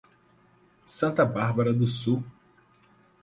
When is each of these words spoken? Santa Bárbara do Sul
Santa 0.83 1.23
Bárbara 1.23 1.71
do 1.71 1.85
Sul 1.85 2.23